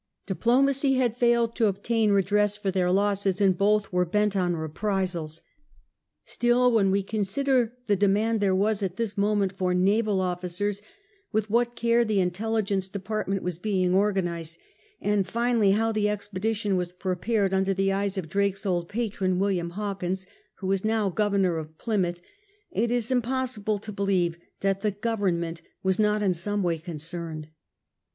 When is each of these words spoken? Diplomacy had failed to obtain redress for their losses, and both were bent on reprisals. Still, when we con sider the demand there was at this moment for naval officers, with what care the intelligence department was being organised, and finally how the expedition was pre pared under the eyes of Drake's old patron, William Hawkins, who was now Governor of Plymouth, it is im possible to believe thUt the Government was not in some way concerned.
Diplomacy 0.25 0.95
had 0.95 1.15
failed 1.15 1.55
to 1.57 1.67
obtain 1.67 2.09
redress 2.11 2.57
for 2.57 2.71
their 2.71 2.89
losses, 2.89 3.39
and 3.39 3.55
both 3.55 3.93
were 3.93 4.03
bent 4.03 4.35
on 4.35 4.55
reprisals. 4.55 5.43
Still, 6.25 6.71
when 6.71 6.89
we 6.89 7.03
con 7.03 7.23
sider 7.23 7.73
the 7.85 7.95
demand 7.95 8.39
there 8.39 8.55
was 8.55 8.81
at 8.81 8.95
this 8.95 9.15
moment 9.15 9.53
for 9.55 9.75
naval 9.75 10.19
officers, 10.19 10.81
with 11.31 11.51
what 11.51 11.75
care 11.75 12.03
the 12.03 12.19
intelligence 12.19 12.89
department 12.89 13.43
was 13.43 13.59
being 13.59 13.93
organised, 13.93 14.57
and 14.99 15.27
finally 15.27 15.73
how 15.73 15.91
the 15.91 16.09
expedition 16.09 16.75
was 16.77 16.89
pre 16.93 17.13
pared 17.13 17.53
under 17.53 17.71
the 17.71 17.93
eyes 17.93 18.17
of 18.17 18.27
Drake's 18.27 18.65
old 18.65 18.89
patron, 18.89 19.37
William 19.37 19.69
Hawkins, 19.69 20.25
who 20.61 20.65
was 20.65 20.83
now 20.83 21.11
Governor 21.11 21.57
of 21.57 21.77
Plymouth, 21.77 22.21
it 22.71 22.89
is 22.89 23.11
im 23.11 23.21
possible 23.21 23.77
to 23.77 23.91
believe 23.91 24.39
thUt 24.61 24.79
the 24.79 24.89
Government 24.89 25.61
was 25.83 25.99
not 25.99 26.23
in 26.23 26.33
some 26.33 26.63
way 26.63 26.79
concerned. 26.79 27.49